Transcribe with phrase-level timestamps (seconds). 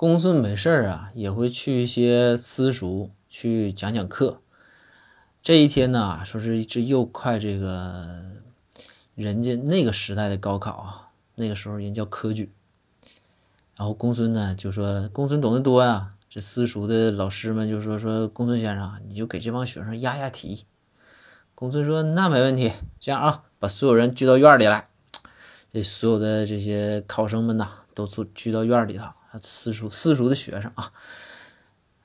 [0.00, 4.40] 公孙没事儿啊，也会去一些私塾去讲讲课。
[5.42, 8.22] 这一天呢，说是这又快这个
[9.14, 12.50] 人家那个时代的高考啊，那个时候人叫科举。
[13.76, 20.64] 然后公孙呢就说：“公孙懂得多呀。”这私塾的老师们就说：“说公孙先生，你就给这帮学生压压题。”
[21.54, 24.88] 公孙说：“那没问题，这样啊，把所有人聚到院里来。
[25.70, 29.04] 这所有的这些考生们呐，都聚聚到院里头。
[29.38, 30.92] 私塾私塾的学生啊。”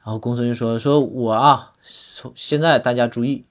[0.03, 3.45] 然后公孙就说：“说我啊，从现在大家注意，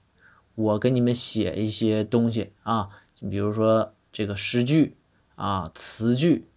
[0.55, 2.89] 我给你们写一些东西啊，
[3.19, 4.95] 你比如说这个诗句
[5.35, 6.47] 啊、词句。”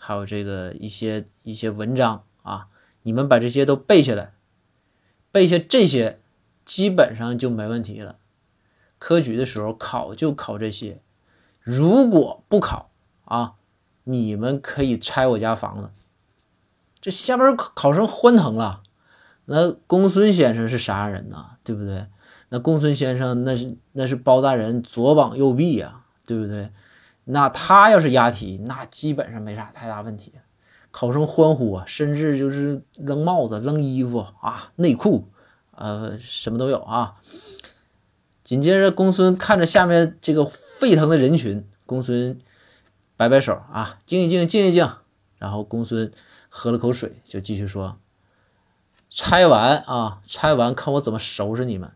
[0.00, 2.68] 还有这个一些一些文章啊，
[3.02, 4.32] 你们把这些都背下来，
[5.32, 6.20] 背下这些，
[6.64, 8.16] 基本上就没问题了。
[9.00, 11.02] 科举的时候考就考这些，
[11.60, 12.92] 如果不考
[13.24, 13.54] 啊，
[14.04, 15.90] 你们可以拆我家房子。
[17.10, 18.82] 下边考生欢腾了。
[19.46, 21.46] 那公孙先生是啥人呢？
[21.64, 22.06] 对不对？
[22.50, 26.70] 那公孙先生那是那是包大人左膀右臂呀，对不对？
[27.24, 30.32] 那他要是押题，那基本上没啥太大问题。
[30.90, 35.28] 考生欢呼啊，甚至就是扔帽子、扔衣服啊、内裤，
[35.72, 37.16] 呃，什么都有啊。
[38.42, 42.38] 紧接着，公孙看着下面这个沸腾的人群，公孙
[43.16, 44.88] 摆摆手啊，静一静，静一静。
[45.38, 46.10] 然后公孙
[46.48, 47.98] 喝了口水，就继续说
[49.10, 51.92] ：“拆完啊，拆完看我怎么收拾你们。”